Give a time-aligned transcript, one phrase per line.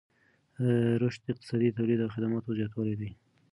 [1.01, 3.09] رشد اقتصادي د تولید او خدماتو زیاتوالی دی.